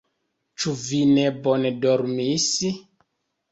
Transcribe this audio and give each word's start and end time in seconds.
Ĉu 0.63 0.73
vi 0.85 1.01
ne 1.09 1.27
bone 1.45 1.73
dormis? 1.85 2.49